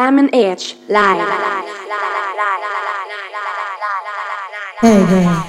M 0.00 0.18
and 0.18 0.34
H 0.34 0.76
live. 0.88 1.28
Hey 4.80 5.04
gang, 5.10 5.44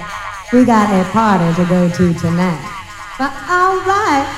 we 0.52 0.66
got 0.66 0.92
a 0.92 1.10
party 1.10 1.54
to 1.56 1.64
go 1.70 1.88
to 1.88 2.12
tonight. 2.12 2.60
But 3.18 3.32
alright, 3.48 4.28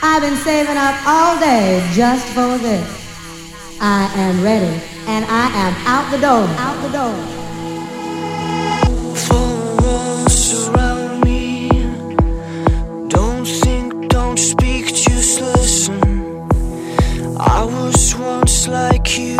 I've 0.00 0.22
been 0.22 0.36
saving 0.36 0.78
up 0.78 0.96
all 1.06 1.38
day 1.38 1.86
just 1.92 2.26
for 2.28 2.56
this. 2.56 2.88
I 3.78 4.10
am 4.16 4.42
ready 4.42 4.80
and 5.06 5.26
I 5.28 5.50
am 5.64 5.74
out 5.84 6.10
the 6.12 6.18
door. 6.18 6.48
Out 6.64 6.80
the 6.80 6.90
door. 6.98 7.16
For 9.26 9.84
all 9.86 10.28
surround 10.30 11.24
me. 11.24 11.68
Don't 13.08 13.44
think, 13.44 14.08
don't 14.08 14.38
speak, 14.38 14.86
juiceless. 14.86 15.90
I 17.38 17.64
was 17.64 18.16
once 18.16 18.66
like 18.66 19.16
you, 19.16 19.38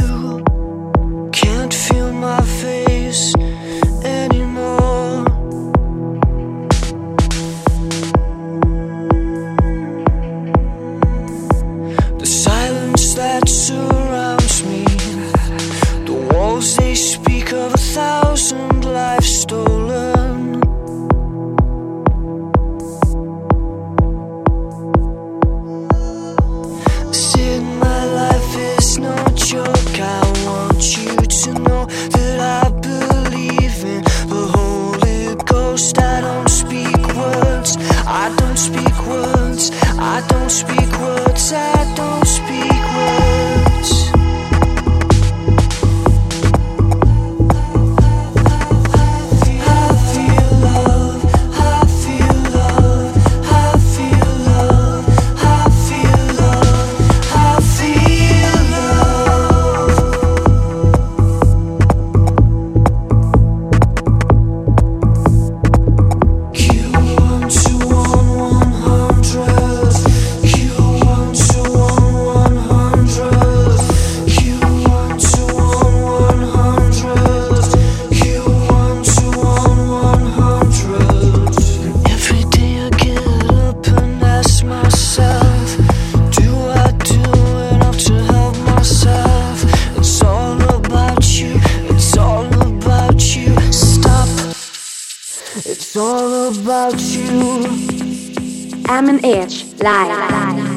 And 99.09 99.25
H 99.25 99.65
live. 99.79 100.77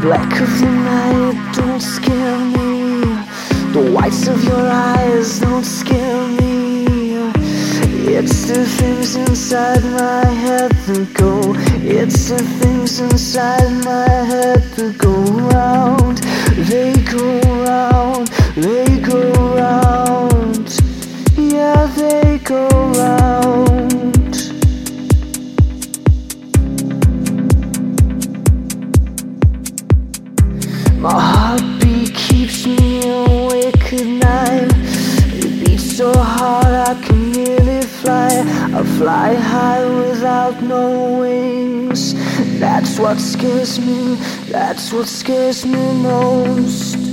Black 0.00 0.40
of 0.40 0.60
the 0.60 0.70
night 0.70 1.52
don't 1.56 1.80
scare 1.80 2.38
me. 2.38 3.00
The 3.72 3.90
whites 3.92 4.28
of 4.28 4.44
your 4.44 4.68
eyes 4.70 5.40
don't 5.40 5.64
scare 5.64 6.28
me. 6.28 6.84
It's 8.06 8.46
the 8.46 8.64
things 8.64 9.16
inside 9.16 9.82
my 9.82 10.26
head 10.26 10.70
that 10.70 11.12
go. 11.14 11.40
It's 11.82 12.28
the 12.28 12.38
things 12.60 13.00
inside 13.00 13.84
my 13.84 14.08
head 14.30 14.62
that 14.76 14.96
go 14.96 15.14
round. 15.50 16.18
They 16.68 16.92
go 17.10 17.40
round. 17.64 18.28
They 18.54 19.00
go 19.00 19.32
round. 19.56 20.80
Yeah, 21.36 21.86
they 21.96 22.38
go 22.44 22.68
round. 22.92 24.11
Fly. 38.02 38.28
I 38.78 38.82
fly 38.98 39.34
high 39.34 39.84
without 39.86 40.60
no 40.62 41.20
wings. 41.20 42.14
That's 42.58 42.98
what 42.98 43.18
scares 43.18 43.78
me. 43.78 44.16
That's 44.50 44.92
what 44.92 45.06
scares 45.06 45.64
me 45.64 45.82
most. 46.02 47.11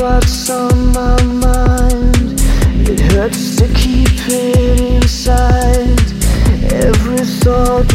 What's 0.00 0.48
on 0.48 0.92
my 0.92 1.22
mind. 1.22 2.40
It 2.88 3.00
hurts 3.12 3.56
to 3.56 3.66
keep 3.74 4.08
it 4.28 4.80
inside. 4.80 6.00
Every 6.72 7.24
thought 7.40 7.92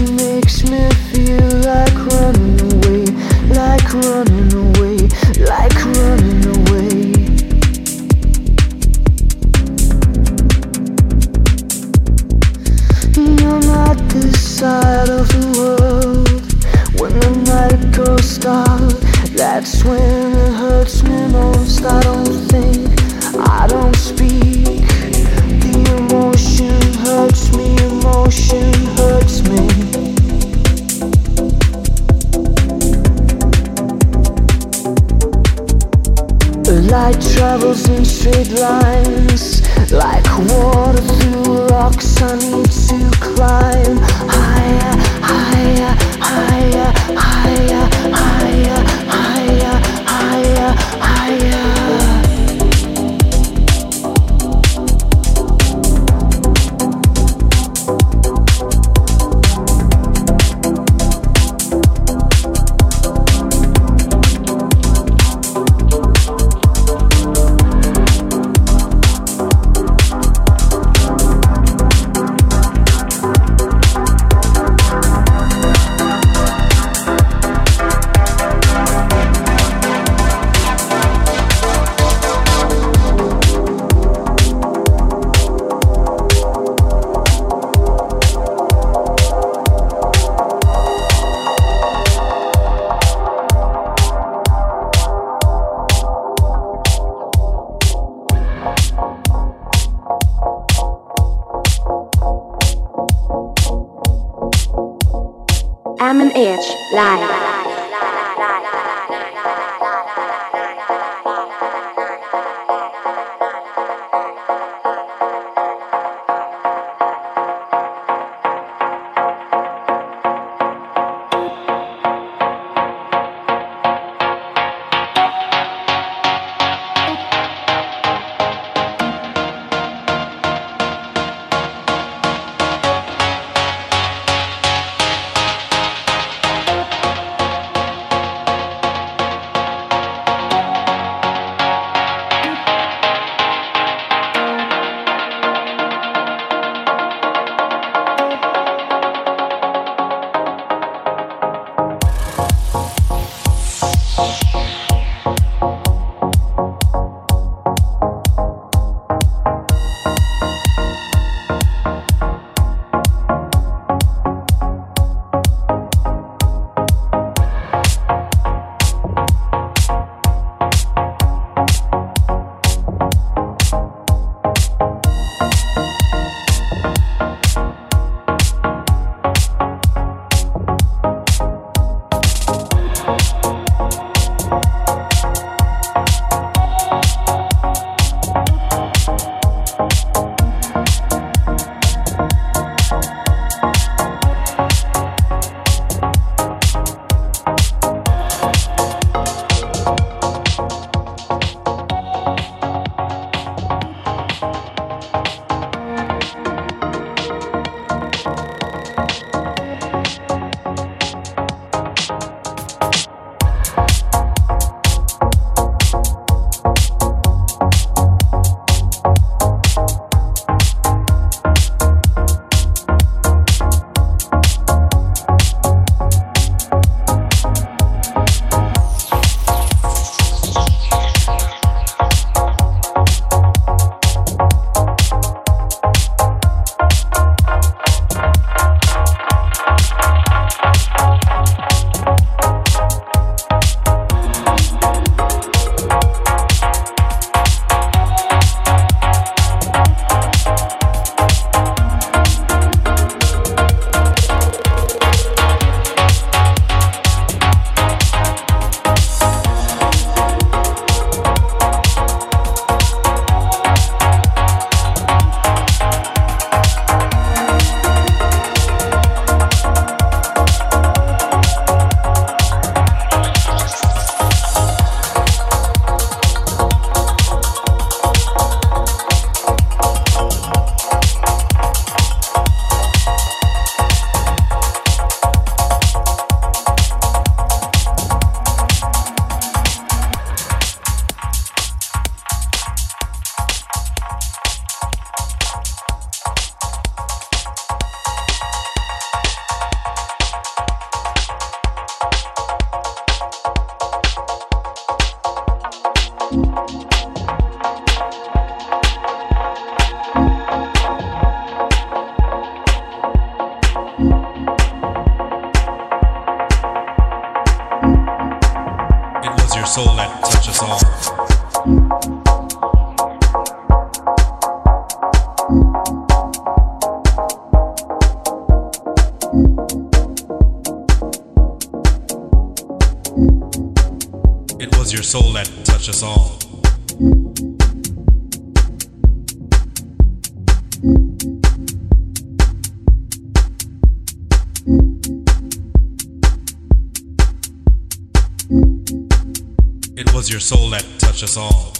was 350.25 350.31
your 350.31 350.39
soul 350.39 350.71
that 350.71 350.83
touched 350.97 351.21
us 351.21 351.37
all. 351.37 351.71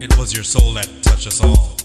It 0.00 0.16
was 0.16 0.32
your 0.32 0.44
soul 0.44 0.74
that 0.74 0.88
touched 1.02 1.26
us 1.26 1.42
all. 1.42 1.77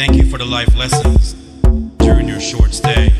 Thank 0.00 0.16
you 0.16 0.24
for 0.30 0.38
the 0.38 0.46
life 0.46 0.74
lessons 0.78 1.34
during 1.98 2.26
your 2.26 2.40
short 2.40 2.72
stay. 2.72 3.12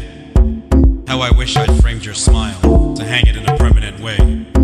How 1.06 1.20
I 1.20 1.30
wish 1.30 1.54
I'd 1.54 1.82
framed 1.82 2.06
your 2.06 2.14
smile 2.14 2.94
to 2.94 3.04
hang 3.04 3.26
it 3.26 3.36
in 3.36 3.46
a 3.46 3.54
permanent 3.58 4.00
way. 4.00 4.59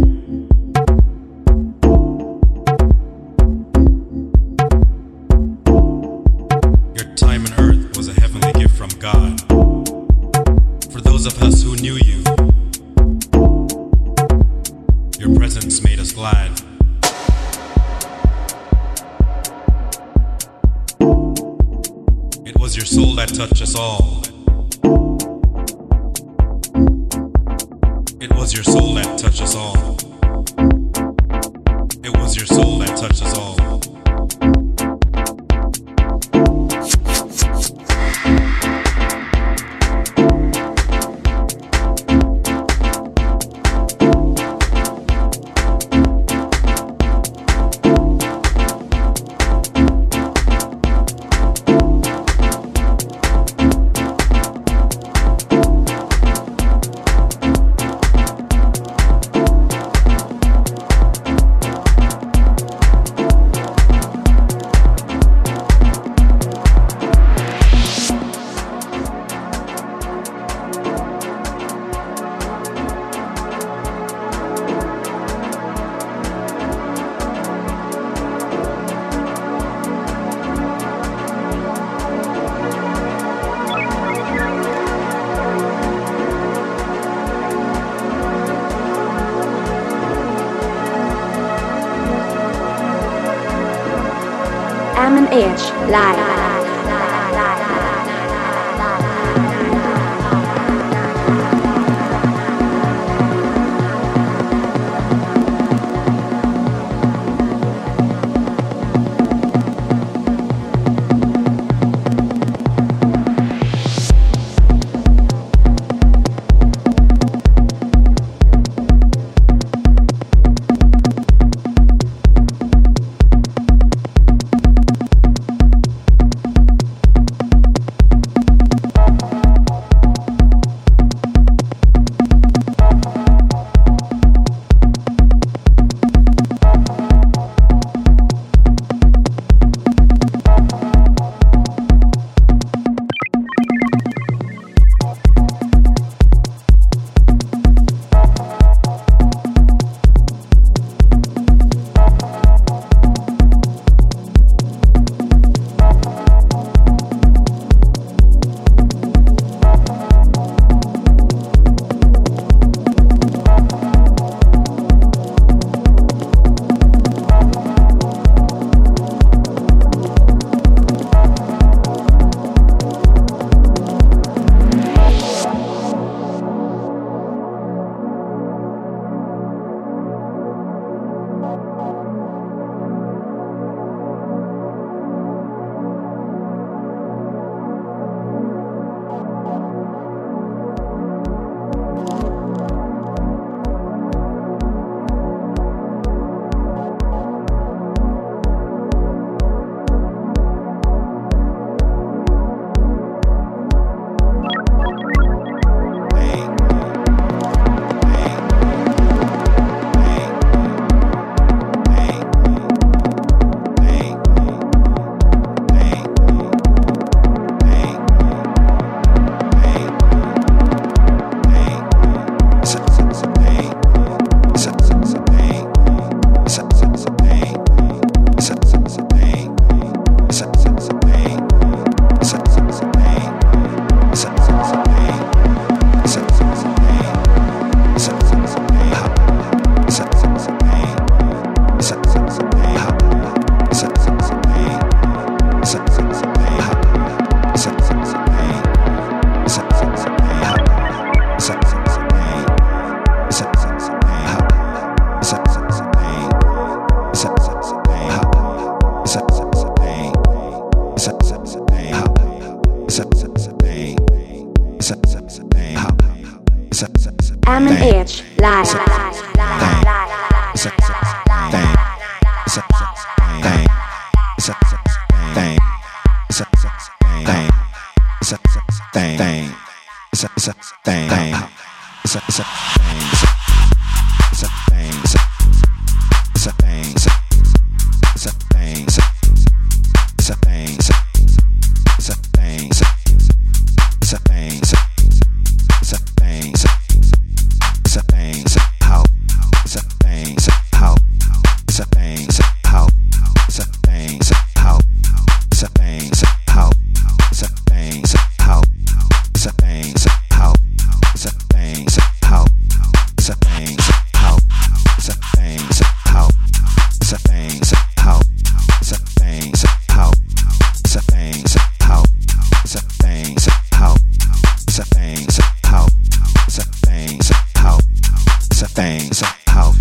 thing. 328.76 329.06
It's 329.06 329.22
a 329.22 329.26
how. 329.46 329.72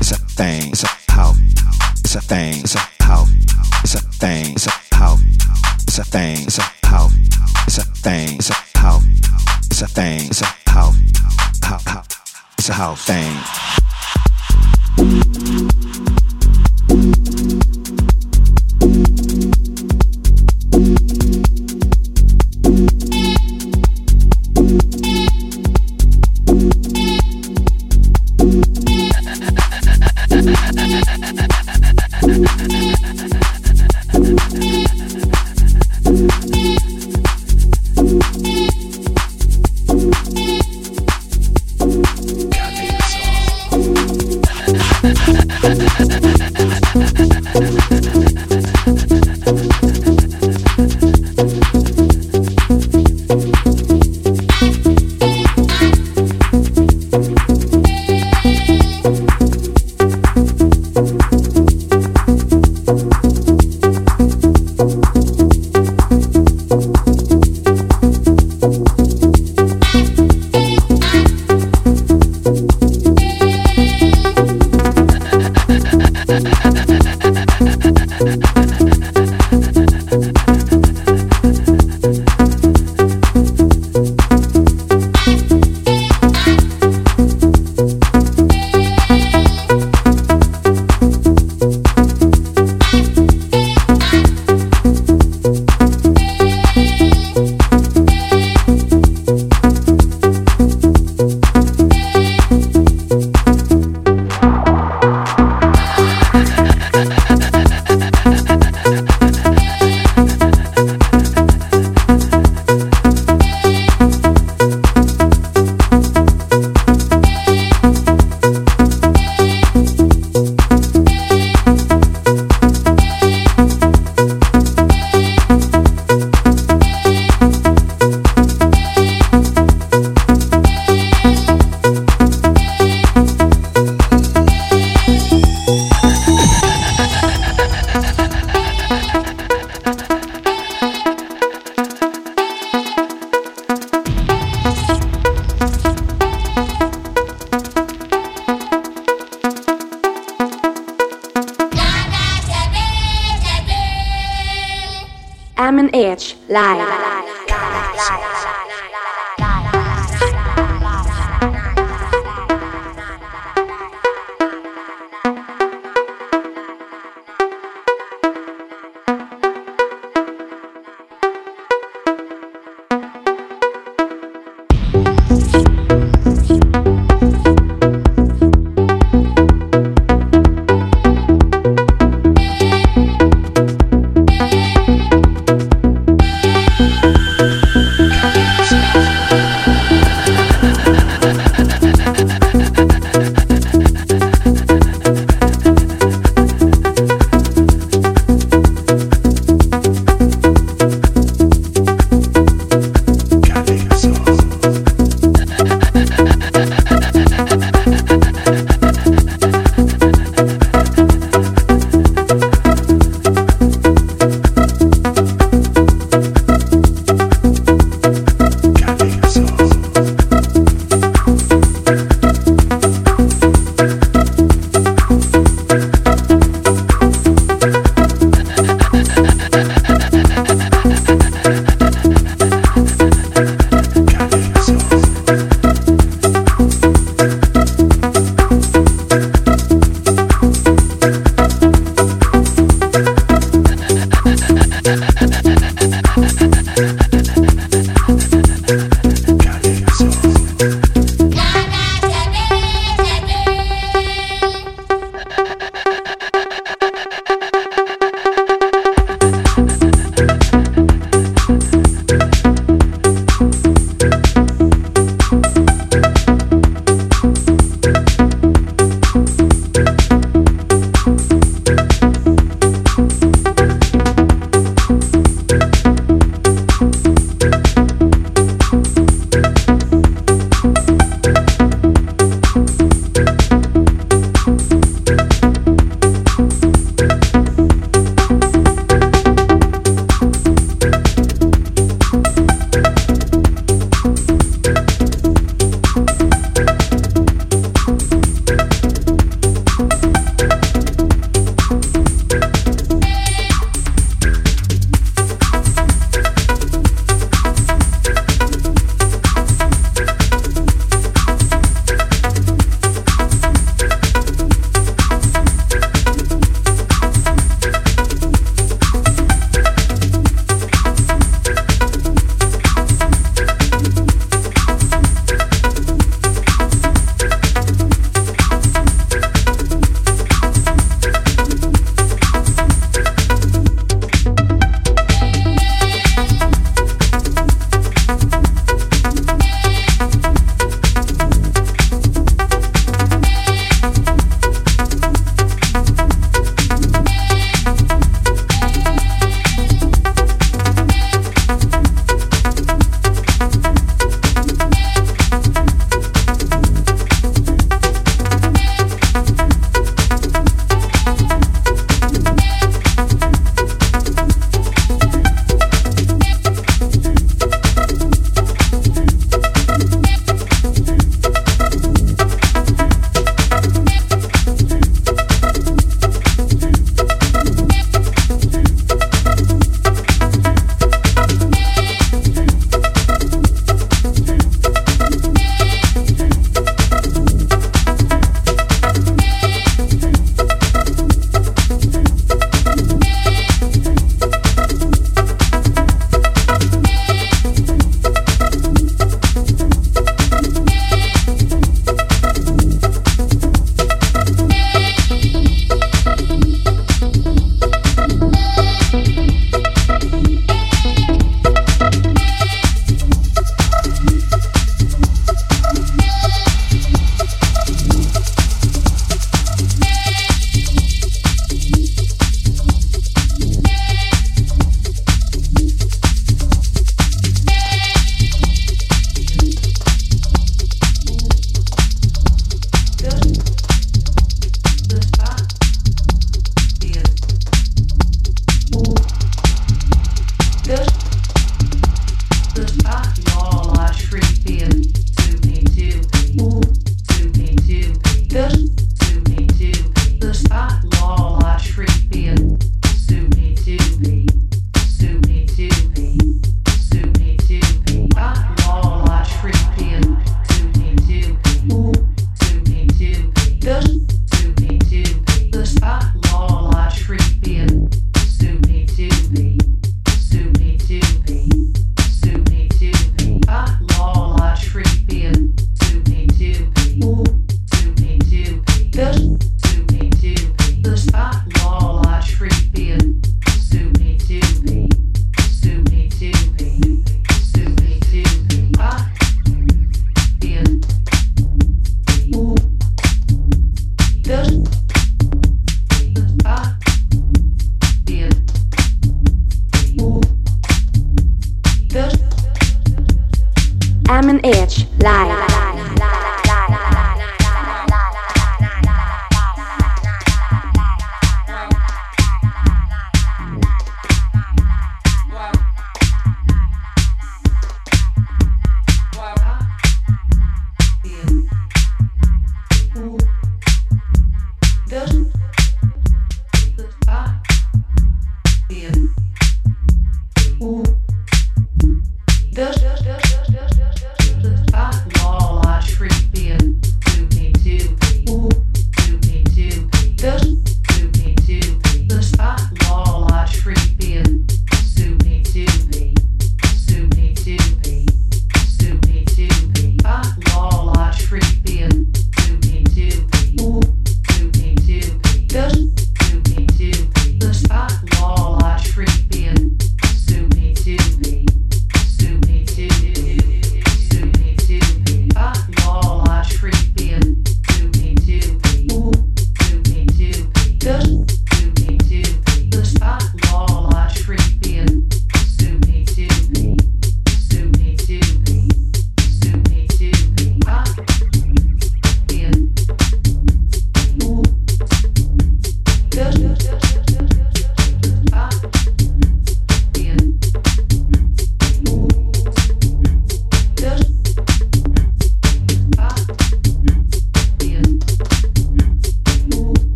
It's 0.00 0.12
a 0.12 0.18
thing. 0.18 0.70
It's 0.70 0.84
a 0.84 0.88
how. 1.10 1.32
It's 1.98 2.14
a 2.14 2.20
thing. 2.20 2.60
It's 2.60 2.76
a 2.76 2.95